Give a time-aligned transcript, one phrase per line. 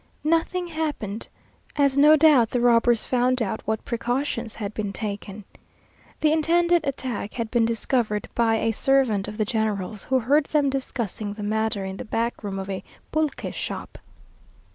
[0.23, 1.27] Nothing happened,
[1.75, 5.43] as no doubt the robbers found out what precautions had been taken.
[6.21, 10.71] The intended attack had been discovered by a servant of the general's, who heard them
[10.71, 13.99] discussing the matter in the back room of a pulque shop.